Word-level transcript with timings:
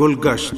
گلگشت۔ 0.00 0.54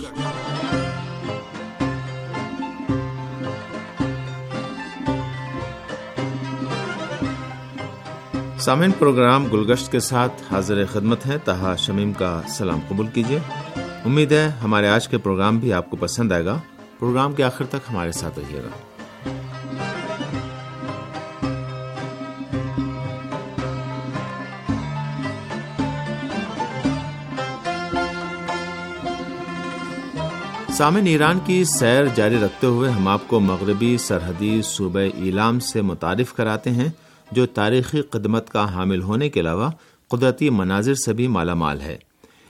سامعین، 8.58 8.90
پروگرام 8.98 9.46
گلگشت 9.46 9.92
کے 9.92 10.00
ساتھ 10.00 10.52
حاضر 10.52 10.86
خدمت 10.86 11.26
ہے 11.26 11.38
تہا 11.38 11.76
شمیم 11.76 12.12
کا 12.12 12.42
سلام 12.48 12.80
قبول 12.88 13.06
کیجیے۔ 13.06 13.38
امید 14.04 14.32
ہے 14.32 14.48
ہمارے 14.62 14.88
آج 14.88 15.08
کے 15.08 15.18
پروگرام 15.18 15.58
بھی 15.58 15.72
آپ 15.72 15.90
کو 15.90 15.96
پسند 15.96 16.32
آئے 16.32 16.44
گا۔ 16.44 16.60
پروگرام 16.98 17.32
کے 17.32 17.42
آخر 17.42 17.66
تک 17.66 17.90
ہمارے 17.90 18.12
ساتھ 18.12 18.38
رہیے 18.38 18.60
گا۔ 18.62 18.89
سامن 30.72 31.06
ایران 31.06 31.38
کی 31.44 31.64
سیر 31.64 32.04
جاری 32.14 32.36
رکھتے 32.36 32.66
ہوئے 32.66 32.90
ہم 32.90 33.08
آپ 33.08 33.28
کو 33.28 33.40
مغربی 33.40 33.96
سرحدی 33.98 34.60
صوبہ 34.64 34.98
ایلام 34.98 35.60
سے 35.60 35.82
متعارف 35.82 36.32
کراتے 36.32 36.70
ہیں، 36.70 36.88
جو 37.32 37.46
تاریخی 37.46 38.02
خدمت 38.12 38.50
کا 38.50 38.74
حامل 38.74 39.02
ہونے 39.02 39.28
کے 39.28 39.40
علاوہ 39.40 39.70
قدرتی 40.08 40.50
مناظر 40.50 40.94
سے 40.94 41.12
بھی 41.12 41.26
مالا 41.26 41.54
مال 41.54 41.80
ہے۔ 41.80 41.98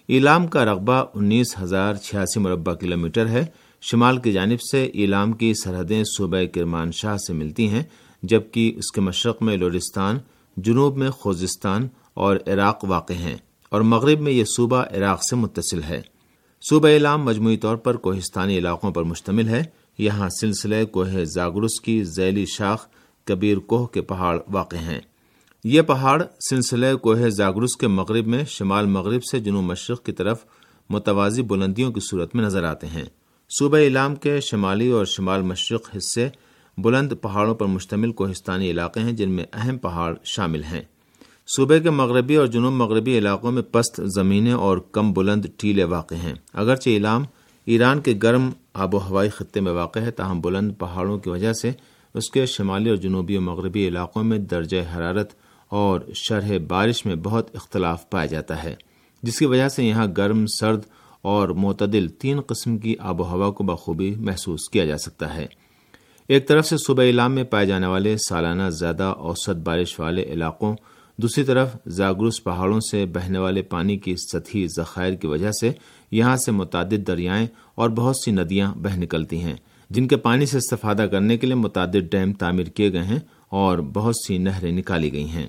ایلام 0.08 0.46
کا 0.46 0.64
رقبہ 0.64 1.04
انیس 1.14 1.58
ہزار 1.62 1.94
چھیاسی 1.94 2.40
مربع 2.40 2.74
کلومیٹر 2.74 3.28
ہے۔ 3.28 3.46
شمال 3.82 4.16
کی 4.16 4.32
جانب 4.32 4.60
سے 4.60 4.84
ایلام 4.84 5.32
کی 5.32 5.54
سرحدیں 5.54 6.04
صوبہ 6.04 6.44
کرمان 6.54 6.92
شاہ 6.92 7.16
سے 7.16 7.32
ملتی 7.32 7.68
ہیں، 7.68 7.82
جبکہ 8.22 8.72
اس 8.76 8.92
کے 8.92 9.00
مشرق 9.00 9.42
میں 9.42 9.56
لورستان 9.56 10.18
جنوب 10.56 10.96
میں 10.96 11.10
خوزستان 11.10 11.88
اور 12.14 12.36
عراق 12.46 12.84
واقع 12.84 13.12
ہیں۔ 13.12 13.36
اور 13.68 13.80
مغرب 13.80 14.20
میں 14.20 14.32
یہ 14.32 14.44
صوبہ 14.44 14.84
عراق 14.96 15.20
سے 15.30 15.36
متصل 15.36 15.82
ہے۔ 15.82 16.02
صوبہ 16.68 16.88
اعلام 16.88 17.24
مجموعی 17.24 17.56
طور 17.56 17.76
پر 17.76 17.96
کوہستانی 17.96 18.58
علاقوں 18.58 18.90
پر 18.90 19.02
مشتمل 19.02 19.48
ہے۔ 19.48 19.62
یہاں 19.98 20.28
سلسلے 20.28 20.84
کوہ 20.84 21.24
زاگرس 21.24 21.80
کی 21.80 22.04
ذیلی 22.04 22.44
شاخ 22.46 22.86
کبیر 23.24 23.58
کوہ 23.58 23.86
کے 23.86 24.02
پہاڑ 24.02 24.38
واقع 24.48 24.76
ہیں۔ 24.76 25.00
یہ 25.64 25.82
پہاڑ 25.82 26.22
سلسلے 26.50 26.94
کوہ 26.94 27.28
زاگرس 27.28 27.76
کے 27.76 27.86
مغرب 27.86 28.26
میں 28.26 28.44
شمال 28.48 28.86
مغرب 28.86 29.24
سے 29.24 29.40
جنوب 29.40 29.64
مشرق 29.64 30.04
کی 30.04 30.12
طرف 30.12 30.44
متوازی 30.90 31.42
بلندیوں 31.42 31.92
کی 31.92 32.00
صورت 32.00 32.34
میں 32.34 32.44
نظر 32.44 32.64
آتے 32.64 32.86
ہیں۔ 32.86 33.04
صوبہ 33.58 33.76
اعلام 33.76 34.14
کے 34.14 34.40
شمالی 34.40 34.88
اور 34.88 35.04
شمال 35.04 35.42
مشرق 35.42 35.96
حصے 35.96 36.28
بلند 36.78 37.12
پہاڑوں 37.22 37.54
پر 37.54 37.66
مشتمل 37.66 38.12
کوہستانی 38.12 38.70
علاقے 38.70 39.00
ہیں 39.00 39.12
جن 39.12 39.30
میں 39.30 39.44
اہم 39.52 39.78
پہاڑ 39.78 40.14
شامل 40.24 40.64
ہیں۔ 40.64 40.82
صوبے 41.56 41.80
کے 41.80 41.90
مغربی 41.90 42.36
اور 42.36 42.46
جنوب 42.46 42.72
مغربی 42.72 43.18
علاقوں 43.18 43.52
میں 43.52 43.62
پست 43.62 44.00
زمینیں 44.14 44.52
اور 44.52 44.78
کم 44.78 45.12
بلند 45.12 45.44
ٹیلے 45.56 45.84
واقع 45.84 46.14
ہیں۔ 46.14 46.34
اگرچہ 46.54 46.88
علام 46.88 47.22
ایران 47.64 48.00
کے 48.00 48.14
گرم 48.22 48.50
آب 48.74 48.94
و 48.94 48.98
ہوائی 48.98 49.30
خطے 49.30 49.60
میں 49.60 49.72
واقع 49.72 49.98
ہے، 49.98 50.10
تاہم 50.10 50.40
بلند 50.40 50.72
پہاڑوں 50.78 51.18
کی 51.18 51.30
وجہ 51.30 51.52
سے 51.52 51.70
اس 52.14 52.30
کے 52.30 52.46
شمالی 52.46 52.88
اور 52.88 52.96
جنوبی 52.96 53.36
و 53.36 53.40
مغربی 53.40 53.88
علاقوں 53.88 54.24
میں 54.24 54.38
درجہ 54.38 54.76
حرارت 54.96 55.30
اور 55.68 56.00
شرح 56.14 56.52
بارش 56.68 57.06
میں 57.06 57.14
بہت 57.14 57.56
اختلاف 57.56 58.10
پایا 58.10 58.26
جاتا 58.26 58.62
ہے، 58.64 58.74
جس 59.22 59.38
کی 59.38 59.46
وجہ 59.46 59.68
سے 59.68 59.84
یہاں 59.84 60.06
گرم، 60.16 60.44
سرد 60.60 60.80
اور 61.22 61.48
معتدل 61.48 62.08
تین 62.08 62.40
قسم 62.40 62.78
کی 62.78 62.94
آب 62.98 63.20
و 63.20 63.24
ہوا 63.24 63.50
کو 63.50 63.64
بخوبی 63.64 64.14
محسوس 64.14 64.68
کیا 64.68 64.84
جا 64.84 64.98
سکتا 64.98 65.34
ہے۔ 65.34 65.46
ایک 66.28 66.48
طرف 66.48 66.66
سے 66.66 66.76
صوبہ 66.76 67.02
علام 67.02 67.32
میں 67.32 67.44
پائے 67.44 67.66
جانے 67.66 67.86
والے 67.86 68.16
سالانہ 68.16 68.70
زیادہ 68.70 69.02
اوسط 69.02 69.56
بارش 69.64 70.00
والے 70.00 70.22
علاقوں 70.22 70.76
دوسری 71.22 71.44
طرف 71.44 71.68
زاگروس 71.86 72.44
پہاڑوں 72.44 72.80
سے 72.80 73.06
بہنے 73.06 73.38
والے 73.38 73.62
پانی 73.62 73.96
کی 73.96 74.16
سطحی 74.16 74.66
ذخائر 74.66 75.14
کی 75.14 75.26
وجہ 75.26 75.50
سے 75.50 75.72
یہاں 76.10 76.36
سے 76.36 76.52
متعدد 76.52 77.06
دریائیں 77.06 77.46
اور 77.74 77.90
بہت 77.90 78.16
سی 78.16 78.30
ندیاں 78.30 78.74
بہ 78.74 78.96
نکلتی 78.96 79.38
ہیں، 79.38 79.54
جن 79.90 80.08
کے 80.08 80.16
پانی 80.16 80.46
سے 80.46 80.58
استفادہ 80.58 81.02
کرنے 81.02 81.36
کے 81.38 81.46
لیے 81.46 81.54
متعدد 81.54 82.10
ڈیم 82.10 82.32
تعمیر 82.32 82.64
کیے 82.64 82.92
گئے 82.92 83.02
ہیں 83.02 83.18
اور 83.48 83.78
بہت 83.78 84.14
سی 84.16 84.38
نہریں 84.38 84.72
نکالی 84.72 85.12
گئی 85.12 85.28
ہیں۔ 85.28 85.46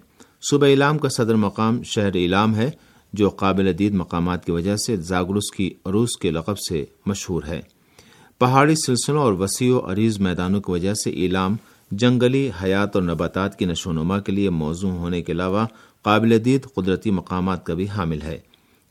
صوبہ 0.49 0.65
علام 0.65 0.97
کا 0.97 1.09
صدر 1.09 1.35
مقام 1.35 1.83
شہر 1.83 2.15
علام 2.15 2.55
ہے، 2.55 2.71
جو 3.13 3.29
قابل 3.29 3.79
دید 3.79 3.93
مقامات 3.93 4.45
کی 4.45 4.51
وجہ 4.51 4.75
سے 4.75 4.95
زاگرس 4.95 5.51
کی 5.51 5.73
عروس 5.85 6.17
کے 6.17 6.31
لقب 6.31 6.59
سے 6.59 6.85
مشہور 7.05 7.43
ہے۔ 7.47 7.61
پہاڑی 8.39 8.75
سلسلوں 8.75 9.21
اور 9.21 9.33
وسیع 9.33 9.73
و 9.73 9.91
عریض 9.91 10.19
میدانوں 10.19 10.61
کی 10.61 10.71
وجہ 10.71 10.93
سے 10.93 11.09
ایلام 11.09 11.55
جنگلی 11.91 12.51
حیات 12.63 12.95
اور 12.95 13.03
نباتات 13.03 13.59
کی 13.59 13.65
نشو 13.65 13.89
و 13.89 13.93
نما 13.93 14.19
کے 14.19 14.31
لیے 14.31 14.49
موزوں 14.49 14.91
ہونے 14.91 15.21
کے 15.21 15.31
علاوہ 15.31 15.65
قابل 16.01 16.45
دید 16.45 16.67
قدرتی 16.75 17.11
مقامات 17.11 17.65
کا 17.65 17.73
بھی 17.73 17.87
حامل 17.87 18.21
ہے۔ 18.21 18.39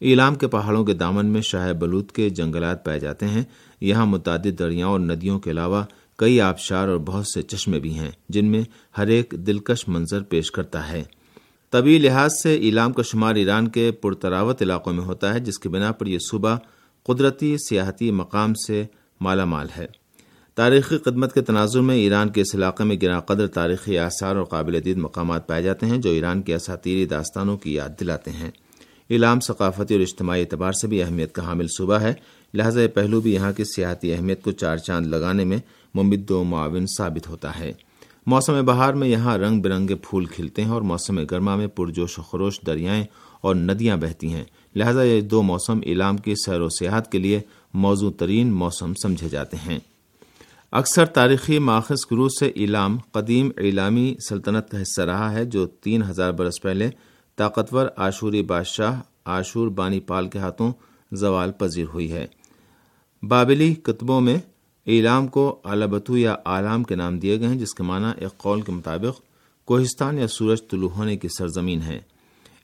ایلام 0.01 0.35
کے 0.35 0.47
پہاڑوں 0.47 0.85
کے 0.85 0.95
دامن 0.95 1.27
میں 1.27 1.41
شاہ 1.41 1.73
بلوت 1.73 2.13
کے 2.13 2.31
جنگلات 2.31 2.85
پائے 2.85 3.01
جاتے 3.01 3.27
ہیں۔ 3.27 3.43
یہاں 3.81 4.07
متعدد 4.07 4.59
دریاؤں 4.59 4.93
اور 4.93 5.01
ندیوں 5.01 5.39
کے 5.39 5.51
علاوہ 5.51 5.85
کئی 6.17 6.41
آبشار 6.41 6.89
اور 6.89 6.99
بہت 6.99 7.27
سے 7.27 7.43
چشمے 7.43 7.81
بھی 7.81 7.99
ہیں، 7.99 8.11
جن 8.29 8.45
میں 8.45 8.63
ہر 8.99 9.07
ایک 9.07 9.35
دلکش 9.47 9.89
منظر 9.89 10.23
پیش 10.23 10.51
کرتا 10.51 10.89
ہے۔ 10.89 11.03
طبی 11.71 11.99
لحاظ 11.99 12.31
سے 12.43 12.55
ایلام 12.55 12.93
کا 12.93 13.03
شمار 13.03 13.35
ایران 13.35 13.69
کے 13.69 13.91
پرتراوت 13.91 14.63
علاقوں 14.63 14.93
میں 14.93 15.05
ہوتا 15.05 15.35
ہے، 15.35 15.41
جس 15.41 15.59
کی 15.59 15.69
بنا 15.69 15.93
پر 15.93 16.07
یہ 16.07 16.19
صوبہ 16.31 16.57
قدرتی 17.07 17.57
سیاحتی 17.69 18.11
مقام 18.11 18.55
سے 18.55 18.85
مالا 19.21 19.45
مال 19.45 19.67
ہے۔ 19.77 20.00
تاریخی 20.61 20.99
خدمت 20.99 21.35
کے 21.35 21.41
تناظر 21.41 21.81
میں 21.81 21.97
ایران 21.97 22.29
کے 22.29 22.41
اس 22.41 22.55
علاقے 22.55 22.85
میں 22.85 22.97
گرا 23.03 23.21
قدر 23.21 23.47
تاریخی 23.47 23.99
آثار 23.99 24.37
اور 24.37 24.45
قابل 24.45 24.85
دید 24.85 24.97
مقامات 24.97 25.47
پائے 25.47 25.63
جاتے 25.63 25.87
ہیں 25.87 25.99
جو 25.99 26.11
ایران 26.11 26.43
کے 26.43 26.55
اساتیری 26.55 27.07
داستانوں 27.07 27.57
کی 27.57 27.75
یاد 27.75 27.89
دلاتے 28.01 28.31
ہیں۔ 28.31 28.51
ایلام 29.09 29.41
ثقافتی 29.41 29.95
اور 29.95 30.03
اجتماعی 30.03 30.41
اعتبار 30.41 30.73
سے 30.73 30.87
بھی 30.87 31.03
اہمیت 31.03 31.33
کا 31.33 31.45
حامل 31.45 31.67
صوبہ 31.79 31.95
ہے۔ 31.95 32.15
لہذا 32.55 32.83
یہ 32.83 32.89
پہلو 32.89 33.21
بھی 33.21 33.35
یہاں 33.35 33.53
کی 33.53 33.65
سیاحتی 33.65 34.13
اہمیت 34.13 34.43
کو 34.43 34.51
چار 34.51 34.77
چاند 34.77 35.07
لگانے 35.07 35.45
میں 35.45 35.59
ممد 35.95 36.31
و 36.31 36.45
معاون 36.45 36.87
ثابت 36.87 37.29
ہوتا 37.29 37.59
ہے۔ 37.59 37.73
موسم 38.27 38.65
بہار 38.65 38.95
میں 38.95 39.09
یہاں 39.09 39.39
رنگ 39.39 39.61
برنگے 39.61 39.95
پھول 39.95 40.25
کھلتے 40.25 40.65
ہیں 40.65 40.71
اور 40.71 40.83
موسم 40.83 41.25
گرما 41.25 41.57
میں 41.57 41.67
پرجوش 41.67 42.19
و 42.19 42.23
خروش 42.23 42.61
دریائیں 42.67 43.05
اور 43.41 43.55
ندیاں 43.55 43.97
بہتی 43.97 44.33
ہیں۔ 44.33 44.45
لہذا 44.75 45.03
یہ 45.03 45.21
دو 45.21 45.43
موسم 45.43 45.81
ایلام 45.83 46.17
کی 46.17 46.35
سیر 46.35 46.61
و 46.61 46.69
سیاحت 46.69 47.13
کے 47.13 47.19
لیے 47.19 47.41
موزوں 47.75 48.11
ترین 48.11 48.53
موسم 48.53 48.93
سمجھے 49.03 49.29
جاتے 49.29 49.57
ہیں۔ 49.57 49.79
اکثر 50.73 51.07
تاریخی 51.07 51.59
ماخذ 51.59 52.05
گرو 52.11 52.29
سے 52.29 52.47
ایلام 52.47 52.99
قدیم 53.13 53.51
ایلامی 53.57 54.15
سلطنت 54.29 54.71
کا 54.71 54.83
حصہ 54.83 55.03
رہا 55.03 55.33
ہے، 55.33 55.45
جو 55.45 55.67
تین 55.67 56.03
ہزار 56.03 56.33
برس 56.33 56.63
پہلے 56.63 56.91
طاقتور 57.37 57.87
آشوری 57.97 58.43
بادشاہ 58.43 59.01
آشور 59.25 59.69
بانی 59.69 60.01
پال 60.01 60.29
کے 60.29 60.39
ہاتھوں 60.39 60.73
زوال 61.13 61.53
پذیر 61.53 61.85
ہوئی 61.95 62.13
ہے۔ 62.13 62.27
بابلی 63.23 63.75
کتبوں 63.75 64.21
میں 64.21 64.37
ایلام 64.87 65.27
کو 65.29 65.61
البتو 65.65 66.17
یا 66.17 66.37
آلام 66.45 66.85
کے 66.85 66.95
نام 66.95 67.19
دیے 67.19 67.41
گئے 67.41 67.49
ہیں، 67.49 67.59
جس 67.59 67.75
کے 67.75 67.83
معنی 67.83 68.13
ایک 68.19 68.39
قول 68.39 68.61
کے 68.61 68.73
مطابق 68.73 69.21
کوہستان 69.65 70.19
یا 70.19 70.29
سورج 70.29 70.59
طلوع 70.71 70.89
ہونے 70.89 71.17
کی 71.17 71.29
سرزمین 71.39 71.83
ہے۔ 71.83 72.01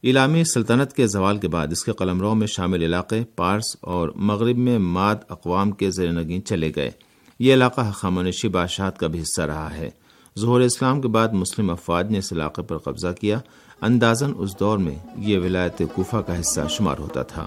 ایلامی 0.03 0.45
سلطنت 0.45 0.93
کے 0.93 1.07
زوال 1.07 1.39
کے 1.39 1.49
بعد 1.49 1.67
اس 1.71 1.85
کے 1.85 1.93
قلمروں 1.93 2.35
میں 2.35 2.47
شامل 2.47 2.83
علاقے 2.83 3.25
پارس 3.37 3.77
اور 3.81 4.09
مغرب 4.09 4.59
میں 4.59 4.79
ماد 4.79 5.17
اقوام 5.29 5.71
کے 5.71 5.91
زیر 5.91 6.13
نگین 6.13 6.45
چلے 6.45 6.73
گئے۔ 6.77 6.91
یہ 7.39 7.55
علاقہ 7.55 7.81
خامنشی 7.95 8.49
بادشاہت 8.49 8.99
کا 8.99 9.07
بھی 9.07 9.21
حصہ 9.21 9.43
رہا 9.43 9.75
ہے۔ 9.75 9.91
ظہور 10.39 10.61
اسلام 10.61 11.01
کے 11.01 11.09
بعد 11.09 11.29
مسلم 11.29 11.71
افواج 11.71 12.11
نے 12.11 12.19
اس 12.19 12.33
علاقے 12.33 12.63
پر 12.63 12.79
قبضہ 12.79 13.09
کیا۔ 13.21 13.39
اندازن 13.83 14.33
اس 14.37 14.61
دور 14.61 14.79
میں 14.79 14.99
یہ 15.17 15.39
ولایت 15.39 15.83
کوفہ 15.95 16.17
کا 16.17 16.41
حصہ 16.41 16.61
شمار 16.69 16.99
ہوتا 16.99 17.23
تھا۔ 17.23 17.47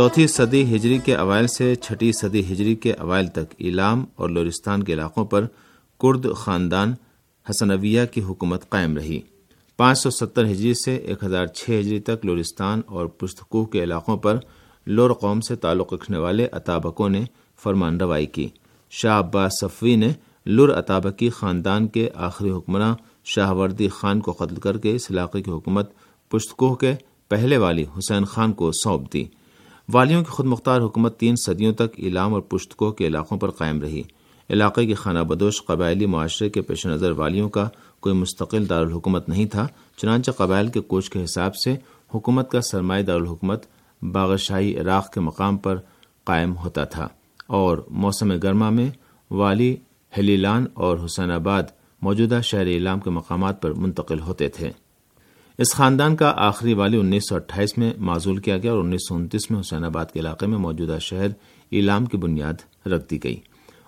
چوتھی 0.00 0.26
صدی 0.26 0.76
ہجری 0.76 0.98
کے 0.98 1.16
اوائل 1.16 1.46
سے 1.46 1.74
چھٹی 1.74 2.12
صدی 2.12 2.40
ہجری 2.40 2.74
کے 2.74 2.92
اوائل 2.92 3.26
تک 3.26 3.54
ایلام 3.58 4.04
اور 4.16 4.28
لورستان 4.28 4.82
کے 4.82 4.92
علاقوں 4.92 5.24
پر 5.24 5.46
کرد 6.00 6.26
خاندان 6.36 6.94
حسنویہ 7.50 8.00
کی 8.12 8.22
حکومت 8.22 8.70
قائم 8.70 8.96
رہی۔ 8.96 9.20
پانچ 9.76 9.98
سو 9.98 10.10
ستر 10.10 10.44
ہجری 10.44 10.74
سے 10.74 10.96
ایک 10.96 11.24
ہزار 11.24 11.46
چھ 11.46 11.70
ہجری 11.80 12.00
تک 12.00 12.26
لورستان 12.26 12.80
اور 12.86 13.06
پشتکوہ 13.06 13.64
کے 13.64 13.82
علاقوں 13.82 14.16
پر 14.16 14.38
لور 14.86 15.10
قوم 15.10 15.40
سے 15.40 15.56
تعلق 15.56 15.92
رکھنے 15.92 16.18
والے 16.18 16.46
اطابقوں 16.46 17.08
نے 17.08 17.24
فرمان 17.64 18.00
روائی 18.00 18.26
کی۔ 18.26 18.48
شاہ 18.90 19.18
عباس 19.18 19.52
صفوی 19.60 19.96
نے 19.96 20.12
لور 20.46 20.68
اطابقی 20.68 21.30
خاندان 21.30 21.88
کے 21.88 22.08
آخری 22.14 22.50
حکمراں 22.50 22.94
شاہ 23.24 23.52
وردی 23.52 23.88
خان 23.88 24.20
کو 24.20 24.32
قتل 24.32 24.54
کر 24.54 24.78
کے 24.78 24.94
اس 24.94 25.10
علاقے 25.10 25.42
کی 25.42 25.50
حکومت 25.50 25.90
پشتکوہ 26.28 26.74
کے 26.74 26.94
پہلے 27.28 27.56
والی 27.56 27.84
حسین 27.98 28.24
خان 28.24 28.52
کو 28.52 28.72
سونپ 28.72 29.12
دی۔ 29.12 29.24
والیوں 29.92 30.24
کی 30.24 30.30
خود 30.30 30.46
مختار 30.46 30.80
حکومت 30.80 31.18
تین 31.18 31.34
صدیوں 31.36 31.72
تک 31.72 31.86
ایلام 31.96 32.34
اور 32.34 32.42
پشتکو 32.42 32.92
کے 32.92 33.06
علاقوں 33.06 33.38
پر 33.38 33.50
قائم 33.50 33.80
رہی۔ 33.80 34.02
علاقے 34.50 34.86
کی 34.86 34.94
خانہ 34.94 35.18
بدوش 35.18 35.64
قبائلی 35.64 36.06
معاشرے 36.06 36.50
کے 36.50 36.62
پیش 36.62 36.86
نظر 36.86 37.10
والیوں 37.10 37.48
کا 37.48 37.68
کوئی 38.00 38.14
مستقل 38.14 38.68
دارالحکومت 38.68 39.28
نہیں 39.28 39.46
تھا، 39.46 39.66
چنانچہ 39.96 40.30
قبائل 40.30 40.68
کے 40.68 40.80
کوچ 40.80 41.10
کے 41.10 41.24
حساب 41.24 41.56
سے 41.56 41.76
حکومت 42.14 42.50
کا 42.50 42.60
سرمایہ 42.60 43.02
دارالحکومت 43.02 43.64
باغشاہی 44.02 44.80
عراق 44.80 45.12
کے 45.12 45.20
مقام 45.20 45.56
پر 45.56 45.76
قائم 46.24 46.56
ہوتا 46.56 46.84
تھا۔ 46.84 47.08
اور 47.46 47.78
موسم 47.90 48.38
گرما 48.38 48.70
میں 48.70 48.90
والی 49.30 49.76
ہلیلان 50.18 50.66
اور 50.74 50.98
حسین 51.04 51.30
آباد 51.30 51.62
موجودہ 52.02 52.40
شہر 52.44 52.66
علام 52.66 53.00
کے 53.00 53.10
مقامات 53.10 53.62
پر 53.62 53.72
منتقل 53.72 54.20
ہوتے 54.20 54.48
تھے۔ 54.48 54.70
اس 55.60 55.74
خاندان 55.74 56.16
کا 56.16 56.32
آخری 56.36 56.74
والی 56.74 56.96
انیس 56.96 57.28
سو 57.28 57.34
اٹھائیس 57.34 57.78
میں 57.78 57.92
معذول 57.98 58.36
کیا 58.36 58.58
گیا 58.58 58.72
اور 58.72 58.84
انیس 58.84 59.00
سو 59.08 59.14
انتیس 59.14 59.50
میں 59.50 59.60
حسین 59.60 59.84
آباد 59.84 60.06
کے 60.12 60.20
علاقے 60.20 60.46
میں 60.46 60.58
موجودہ 60.58 60.98
شہر 61.00 61.26
ایلام 61.70 62.04
کی 62.04 62.16
بنیاد 62.16 62.86
رکھ 62.86 63.04
دی 63.10 63.24
گئی۔ 63.24 63.36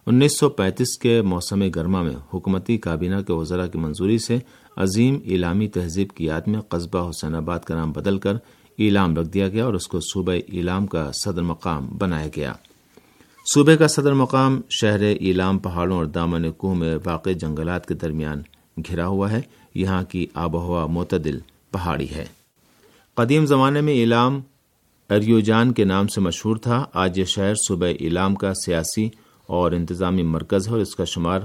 انیس 0.06 0.38
سو 0.38 0.48
پینتیس 0.48 0.98
کے 0.98 1.22
موسم 1.22 1.70
گرما 1.74 2.02
میں 2.02 2.14
حکومتی 2.34 2.78
کابینہ 2.78 3.20
کے 3.26 3.32
وزراء 3.32 3.66
کی 3.66 3.78
منظوری 3.78 4.18
سے 4.18 4.38
عظیم 4.76 5.18
ایلامی 5.24 5.68
تہذیب 5.68 6.10
کی 6.10 6.24
یاد 6.24 6.40
میں 6.46 6.60
قصبہ 6.60 7.10
حسین 7.10 7.34
آباد 7.34 7.58
کا 7.58 7.74
نام 7.74 7.92
بدل 7.92 8.18
کر 8.18 8.34
ایلام 8.78 9.16
رکھ 9.16 9.28
دیا 9.28 9.48
گیا 9.48 9.64
اور 9.64 9.74
اس 9.74 9.88
کو 9.88 10.00
صوبہ 10.00 10.32
ایلام 10.32 10.86
کا 10.86 11.10
صدر 11.24 11.42
مقام 11.42 11.86
بنایا 11.98 12.28
گیا۔ 12.36 12.52
صوبے 13.54 13.76
کا 13.76 13.88
صدر 13.88 14.12
مقام 14.12 14.60
شہر 14.70 15.00
ایلام 15.00 15.58
پہاڑوں 15.58 15.96
اور 15.96 16.04
دامن 16.04 16.52
کوہ 16.52 16.74
میں 16.74 16.98
واقع 17.04 17.30
جنگلات 17.30 17.86
کے 17.86 17.94
درمیان 17.94 18.42
گھرا 18.88 19.06
ہوا 19.06 19.32
ہے۔ 19.32 19.40
یہاں 19.74 20.02
کی 20.02 20.26
آب 20.34 20.54
و 20.54 20.58
ہوا 20.58 20.86
معتدل 20.86 21.38
پہاڑی 21.72 22.10
ہے۔ 22.10 22.24
قدیم 23.14 23.46
زمانے 23.46 23.80
میں 23.80 23.92
ایلام 23.92 24.40
اریوجان 25.10 25.72
کے 25.72 25.84
نام 25.84 26.06
سے 26.06 26.20
مشہور 26.20 26.56
تھا۔ 26.56 26.84
آج 26.92 27.18
یہ 27.18 27.24
شہر 27.24 27.54
صوبہ 27.54 27.86
ایلام 27.86 28.34
کا 28.34 28.54
سیاسی 28.54 29.08
اور 29.46 29.72
انتظامی 29.72 30.22
مرکز 30.22 30.68
ہے 30.68 30.72
اور 30.72 30.80
اس 30.80 30.96
کا 30.96 31.04
شمار 31.04 31.40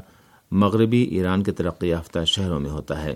مغربی 0.51 1.03
ایران 1.03 1.43
کے 1.43 1.51
ترقی 1.51 1.87
یافتہ 1.87 2.19
شہروں 2.25 2.59
میں 2.59 2.69
ہوتا 2.69 3.03
ہے۔ 3.03 3.15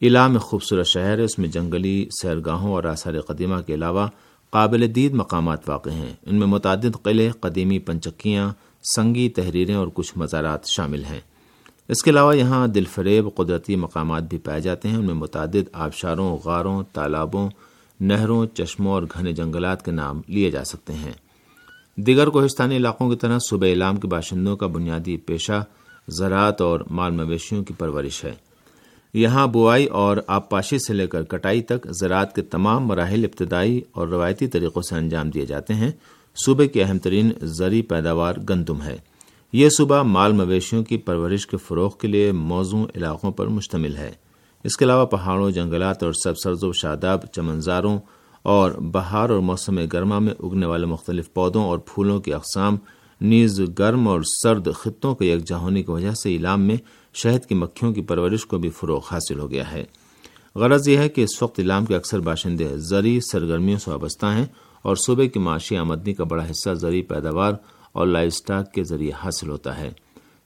ایلام 0.00 0.32
ایک 0.32 0.40
خوبصورت 0.40 0.86
شہر 0.86 1.18
ہے۔ 1.18 1.22
اس 1.22 1.38
میں 1.38 1.48
جنگلی 1.48 2.08
سیرگاہوں 2.22 2.72
اور 2.72 2.84
آثار 2.84 3.20
قدیمہ 3.20 3.60
کے 3.60 3.74
علاوہ 3.74 4.08
قابل 4.50 4.94
دید 4.94 5.12
مقامات 5.12 5.68
واقع 5.68 5.90
ہیں۔ 5.90 6.14
ان 6.26 6.34
میں 6.34 6.46
متعدد 6.46 7.02
قلعے، 7.02 7.30
قدیمی 7.40 7.78
پنچکیاں، 7.78 8.50
سنگی 8.94 9.28
تحریریں 9.28 9.74
اور 9.74 9.88
کچھ 9.94 10.12
مزارات 10.16 10.66
شامل 10.66 11.04
ہیں۔ 11.04 11.20
اس 11.88 12.02
کے 12.02 12.10
علاوہ 12.10 12.36
یہاں 12.36 12.66
دل 12.66 12.84
فریب 12.84 13.34
قدرتی 13.34 13.76
مقامات 13.76 14.22
بھی 14.22 14.38
پائے 14.38 14.60
جاتے 14.60 14.88
ہیں، 14.88 14.96
ان 14.96 15.04
میں 15.04 15.14
متعدد 15.14 15.68
آبشاروں، 15.72 16.38
غاروں، 16.44 16.82
تالابوں، 16.92 17.48
نہروں، 18.00 18.46
چشموں 18.46 18.92
اور 18.92 19.02
گھنے 19.02 19.32
جنگلات 19.32 19.84
کے 19.84 19.90
نام 19.90 20.20
لیے 20.28 20.50
جا 20.50 20.64
سکتے 20.64 20.92
ہیں۔ 20.92 21.12
دیگر 21.96 22.28
کوہستانی 22.28 22.76
علاقوں 22.76 23.10
کی 23.10 23.16
طرح 23.16 23.38
صوبہ 23.38 23.66
علام 23.66 23.96
کے 23.96 24.08
باشندوں 24.08 24.56
کا 24.56 24.66
بنیادی 24.66 25.16
پیشہ 25.16 25.64
زراعت 26.08 26.60
اور 26.60 26.80
مال 26.90 27.12
مویشیوں 27.12 27.64
کی 27.64 27.74
پرورش 27.78 28.24
ہے۔ 28.24 28.32
یہاں 29.14 29.46
بوائی 29.46 29.86
اور 29.86 30.16
آبپاشی 30.26 30.78
سے 30.78 30.92
لے 30.92 31.06
کر 31.06 31.22
کٹائی 31.22 31.62
تک 31.62 31.86
زراعت 32.00 32.34
کے 32.34 32.42
تمام 32.42 32.86
مراحل 32.86 33.24
ابتدائی 33.24 33.80
اور 33.92 34.08
روایتی 34.08 34.46
طریقوں 34.46 34.82
سے 34.82 34.94
انجام 34.94 35.30
دیے 35.30 35.46
جاتے 35.46 35.74
ہیں۔ 35.74 35.90
صوبے 36.44 36.68
کی 36.68 36.82
اہم 36.82 36.98
ترین 36.98 37.32
زرعی 37.42 37.82
پیداوار 37.82 38.34
گندم 38.48 38.82
ہے۔ 38.82 38.96
یہ 39.52 39.68
صوبہ 39.68 40.02
مال 40.02 40.32
مویشیوں 40.32 40.84
کی 40.84 40.96
پرورش 40.96 41.46
کے 41.46 41.56
فروغ 41.56 41.96
کے 41.96 42.08
لیے 42.08 42.32
موزوں 42.32 42.86
علاقوں 42.96 43.30
پر 43.30 43.46
مشتمل 43.46 43.96
ہے۔ 43.96 44.12
اس 44.64 44.76
کے 44.76 44.84
علاوہ 44.84 45.06
پہاڑوں، 45.06 45.50
جنگلات 45.50 46.02
اور 46.02 46.12
سب 46.12 46.38
سرز 46.38 46.64
و 46.64 46.72
شاداب، 46.72 47.26
چمنزاروں 47.32 47.98
اور 48.42 48.70
بہار 48.70 49.30
اور 49.30 49.38
موسم 49.38 49.80
گرما 49.92 50.18
میں 50.18 50.34
اگنے 50.42 50.66
والے 50.66 50.86
مختلف 50.86 51.34
پودوں 51.34 51.64
اور 51.64 51.78
پھولوں 51.78 52.20
کی 52.20 52.34
اقسام 52.34 52.76
نیز 53.20 53.60
گرم 53.78 54.08
اور 54.08 54.20
سرد 54.42 54.68
خطوں 54.74 55.14
کے 55.14 55.26
یکجا 55.26 55.56
ہونے 55.56 55.82
کی 55.82 55.90
وجہ 55.90 56.12
سے 56.12 56.30
ایلام 56.30 56.60
میں 56.60 56.76
شہد 57.14 57.46
کی 57.46 57.54
مکھیوں 57.54 57.92
کی 57.92 58.02
پرورش 58.02 58.46
کو 58.46 58.58
بھی 58.58 58.70
فروغ 58.70 59.00
حاصل 59.10 59.38
ہو 59.38 59.50
گیا 59.50 59.72
ہے۔ 59.72 59.84
غرض 60.54 60.88
یہ 60.88 60.98
ہے 60.98 61.08
کہ 61.08 61.20
اس 61.20 61.42
وقت 61.42 61.58
ایلام 61.58 61.84
کے 61.84 61.96
اکثر 61.96 62.20
باشندے 62.20 62.68
زرعی 62.76 63.20
سرگرمیوں 63.20 63.78
سے 63.78 63.90
وابستہ 63.90 64.26
ہیں 64.26 64.46
اور 64.82 64.96
صوبے 64.96 65.28
کی 65.28 65.38
معاشی 65.38 65.76
آمدنی 65.76 66.14
کا 66.14 66.24
بڑا 66.24 66.50
حصہ 66.50 66.74
زرعی 66.74 67.02
پیداوار 67.02 67.52
اور 67.96 68.06
لائف 68.06 68.32
اسٹاک 68.34 68.72
کے 68.72 68.84
ذریعے 68.84 69.12
حاصل 69.12 69.48
ہوتا 69.48 69.78
ہے۔ 69.80 69.90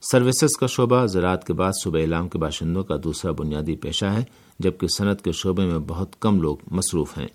سروسز 0.02 0.56
کا 0.56 0.66
شعبہ 0.66 1.06
زراعت 1.06 1.46
کے 1.46 1.52
بعد 1.52 1.72
صوبہ 1.84 1.98
علام 1.98 2.28
کے 2.28 2.38
باشندوں 2.38 2.82
کا 2.84 2.96
دوسرا 3.04 3.32
بنیادی 3.32 3.76
پیشہ 3.76 4.06
ہے، 4.06 4.24
جبکہ 4.58 4.86
صنعت 4.86 5.24
کے 5.24 5.32
شعبے 5.32 5.64
میں 5.64 5.78
بہت 5.78 6.20
کم 6.20 6.40
لوگ 6.40 6.56
مصروف 6.70 7.18
ہیں۔ 7.18 7.26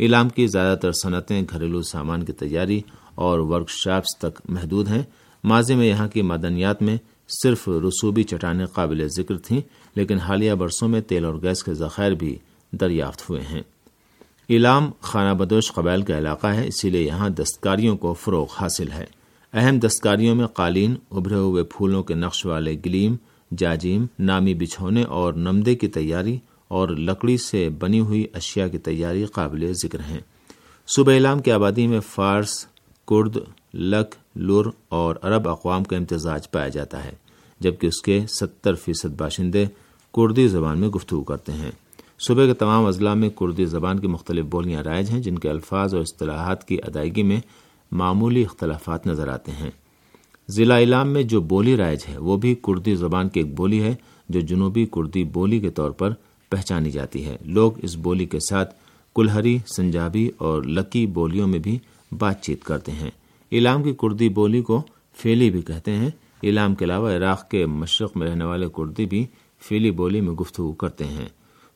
علام 0.00 0.28
کی 0.28 0.46
زیادہ 0.46 0.78
تر 0.78 0.92
صنعتیں 0.92 1.42
گھریلو 1.50 1.82
سامان 1.82 2.24
کی 2.24 2.32
تیاری 2.32 2.80
اور 3.14 3.38
ورک 3.38 3.70
شاپس 3.70 4.18
تک 4.18 4.40
محدود 4.48 4.88
ہیں۔ 4.88 5.02
ماضی 5.44 5.74
میں 5.74 5.86
یہاں 5.86 6.08
کی 6.08 6.22
معدنیات 6.22 6.82
میں 6.82 6.96
صرف 7.42 7.68
رسوبی 7.68 8.22
چٹانیں 8.22 8.66
قابل 8.66 9.08
ذکر 9.08 9.38
تھیں، 9.38 9.60
لیکن 9.94 10.18
حالیہ 10.18 10.52
برسوں 10.52 10.88
میں 10.88 11.00
تیل 11.00 11.24
اور 11.24 11.34
گیس 11.34 11.64
کے 11.64 11.74
ذخائر 11.74 12.12
بھی 12.12 12.38
دریافت 12.70 13.30
ہوئے 13.30 13.40
ہیں۔ 13.40 13.62
ایلام 14.48 14.90
خانہ 15.00 15.34
بدوش 15.34 15.72
قبائل 15.72 16.02
کا 16.02 16.18
علاقہ 16.18 16.46
ہے، 16.46 16.66
اسی 16.66 16.90
لیے 16.90 17.02
یہاں 17.02 17.28
دستکاریوں 17.28 17.96
کو 17.96 18.12
فروغ 18.12 18.46
حاصل 18.60 18.92
ہے۔ 18.92 19.17
اہم 19.52 19.78
دستکاریوں 19.78 20.34
میں 20.34 20.46
قالین، 20.46 20.94
ابھرے 21.10 21.34
ہوئے 21.34 21.62
پھولوں 21.62 22.02
کے 22.02 22.14
نقش 22.14 22.46
والے 22.46 22.76
گلیم، 22.86 23.16
جاجیم، 23.58 24.06
نامی 24.18 24.54
بچھونے 24.54 25.02
اور 25.02 25.32
نمدے 25.32 25.74
کی 25.74 25.88
تیاری 25.88 26.38
اور 26.68 26.88
لکڑی 26.88 27.36
سے 27.36 27.68
بنی 27.68 28.00
ہوئی 28.00 28.26
اشیاء 28.32 28.66
کی 28.66 28.78
تیاری 28.78 29.24
قابل 29.24 29.72
ذکر 29.72 30.00
ہیں۔ 30.00 30.20
صبح 30.86 31.16
علام 31.16 31.38
کی 31.38 31.50
آبادی 31.50 31.86
میں 31.86 32.00
فارس، 32.00 32.66
کرد 33.08 33.36
لک 33.74 34.14
لور 34.34 34.66
اور 34.88 35.16
عرب 35.22 35.48
اقوام 35.48 35.84
کا 35.84 35.96
امتزاج 35.96 36.50
پایا 36.50 36.68
جاتا 36.68 37.04
ہے، 37.04 37.12
جبکہ 37.60 37.86
اس 37.86 38.02
کے 38.02 38.20
ستر 38.40 38.74
فیصد 38.74 39.14
باشندے 39.16 39.64
کردی 40.14 40.48
زبان 40.48 40.78
میں 40.78 40.88
گفتگو 40.88 41.22
کرتے 41.22 41.52
ہیں۔ 41.52 41.70
صبح 42.18 42.46
کے 42.46 42.54
تمام 42.54 42.86
اضلاع 42.86 43.14
میں 43.14 43.28
کردی 43.28 43.64
زبان 43.64 43.98
کی 43.98 44.06
مختلف 44.06 44.44
بولیاں 44.44 44.82
رائج 44.82 45.10
ہیں، 45.10 45.20
جن 45.20 45.38
کے 45.38 45.50
الفاظ 45.50 45.94
اور 45.94 46.02
اصطلاحات 46.02 46.68
کی 46.68 46.78
ادائیگی 46.82 47.22
میں 47.22 47.40
معمولی 47.92 48.42
اختلافات 48.42 49.06
نظر 49.06 49.28
آتے 49.28 49.52
ہیں۔ 49.52 49.70
ضلع 50.48 50.78
علام 50.78 51.08
میں 51.08 51.22
جو 51.22 51.40
بولی 51.40 51.76
رائج 51.76 51.98
ہے، 52.08 52.18
وہ 52.18 52.36
بھی 52.36 52.54
کردی 52.54 52.94
زبان 52.94 53.28
کی 53.28 53.40
ایک 53.40 53.54
بولی 53.54 53.82
ہے، 53.82 53.94
جو 54.28 54.40
جنوبی 54.40 54.86
کردی 54.86 55.24
بولی 55.24 55.60
کے 55.60 55.70
طور 55.70 55.90
پر 55.90 56.10
پہچانی 56.48 56.90
جاتی 56.90 57.24
ہے۔ 57.24 57.36
لوگ 57.44 57.72
اس 57.82 57.96
بولی 57.96 58.26
کے 58.26 58.40
ساتھ 58.40 58.74
کلہری، 59.14 59.58
سنجابی 59.76 60.30
اور 60.38 60.62
لکی 60.62 61.06
بولیوں 61.06 61.48
میں 61.48 61.58
بھی 61.58 61.78
بات 62.18 62.42
چیت 62.42 62.64
کرتے 62.64 62.92
ہیں۔ 62.92 63.10
علام 63.52 63.82
کی 63.82 63.94
کردی 64.02 64.28
بولی 64.28 64.62
کو 64.62 64.82
فیلی 65.16 65.50
بھی 65.50 65.62
کہتے 65.62 65.96
ہیں۔ 65.96 66.10
علام 66.42 66.74
کے 66.74 66.84
علاوہ 66.84 67.10
عراق 67.10 67.50
کے 67.50 67.66
مشرق 67.66 68.16
میں 68.16 68.26
رہنے 68.26 68.44
والے 68.44 68.66
کردی 68.76 69.06
بھی 69.06 69.26
فیلی 69.60 69.90
بولی 69.90 70.20
میں 70.20 70.32
گفتگو 70.32 70.72
کرتے 70.72 71.04
ہیں۔ 71.04 71.26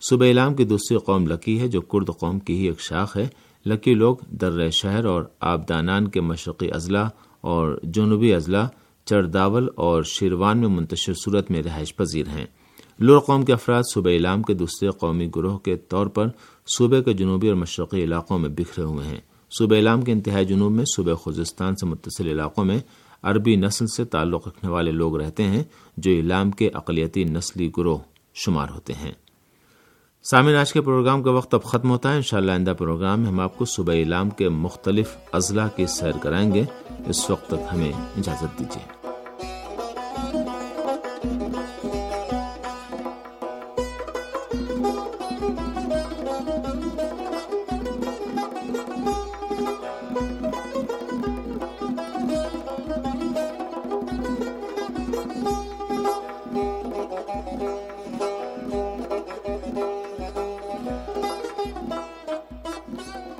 صبح 0.08 0.26
علام 0.26 0.54
کی 0.54 0.64
دوسری 0.64 0.98
قوم 0.98 1.26
لکی 1.26 1.60
ہے، 1.60 1.68
جو 1.68 1.80
کرد 1.80 2.10
قوم 2.20 2.38
کی 2.38 2.58
ہی 2.58 2.66
ایک 2.66 2.80
شاخ 2.80 3.16
ہے۔ 3.16 3.28
لکی 3.66 3.94
لوگ 3.94 4.16
در 4.30 4.70
شہر 4.70 5.04
اور 5.04 5.24
آبدانان 5.40 6.08
کے 6.08 6.20
مشرقی 6.20 6.72
اضلاع 6.72 7.04
اور 7.40 7.80
جنوبی 7.82 8.34
اضلاع 8.34 8.66
چرداول 9.04 9.68
اور 9.74 10.02
شیروان 10.02 10.58
میں 10.58 10.68
منتشر 10.68 11.12
صورت 11.14 11.50
میں 11.50 11.62
رہائش 11.62 11.96
پذیر 11.96 12.28
ہیں۔ 12.28 12.46
لور 12.98 13.18
قوم 13.18 13.44
کے 13.44 13.52
افراد 13.52 13.82
صوبہ 13.94 14.10
علام 14.10 14.42
کے 14.42 14.54
دوسرے 14.54 14.88
قومی 14.90 15.30
گروہ 15.36 15.58
کے 15.58 15.76
طور 15.76 16.06
پر 16.06 16.26
صوبے 16.78 17.02
کے 17.02 17.12
جنوبی 17.12 17.48
اور 17.48 17.56
مشرقی 17.56 18.04
علاقوں 18.04 18.38
میں 18.38 18.48
بکھرے 18.48 18.84
ہوئے 18.84 19.06
ہیں۔ 19.06 19.20
صوبہ 19.58 19.76
علام 19.76 20.02
کے 20.02 20.12
انتہائی 20.12 20.46
جنوب 20.46 20.72
میں 20.72 20.84
صوبہ 20.84 21.14
خوزستان 21.14 21.76
سے 21.76 21.86
متصل 21.86 22.26
علاقوں 22.26 22.64
میں 22.64 22.78
عربی 23.22 23.56
نسل 23.56 23.86
سے 23.86 24.04
تعلق 24.04 24.48
رکھنے 24.48 24.70
والے 24.70 24.90
لوگ 24.90 25.16
رہتے 25.16 25.42
ہیں، 25.42 25.64
جو 25.96 26.10
علام 26.10 26.50
کے 26.50 26.70
اقلیتی 26.74 27.24
نسلی 27.24 27.70
گروہ 27.76 27.98
شمار 28.34 28.68
ہوتے 28.70 28.92
ہیں۔ 28.92 29.12
سامعین، 30.24 30.56
آج 30.56 30.72
کے 30.72 30.80
پروگرام 30.80 31.22
کا 31.22 31.30
وقت 31.30 31.54
اب 31.54 31.62
ختم 31.62 31.90
ہوتا 31.90 32.10
ہے۔ 32.10 32.16
انشاءاللہ 32.16 32.52
آئندہ 32.52 32.74
پروگرام 32.78 33.20
میں 33.20 33.28
ہم 33.28 33.40
آپ 33.40 33.58
کو 33.58 33.64
صبح 33.64 33.94
علام 33.94 34.30
کے 34.30 34.48
مختلف 34.48 35.16
اضلاع 35.32 35.68
کی 35.76 35.86
سیر 35.86 36.18
کرائیں 36.20 36.54
گے۔ 36.54 36.64
اس 37.06 37.30
وقت 37.30 37.46
تک 37.46 37.72
ہمیں 37.72 37.92
اجازت 37.92 38.58
دیجیے 38.58 39.01